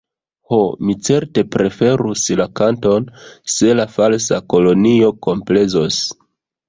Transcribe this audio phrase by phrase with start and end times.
[0.51, 0.57] Ho,
[0.87, 3.05] mi certe preferus la kanton,
[3.57, 6.01] se la Falsa Kelonio komplezos.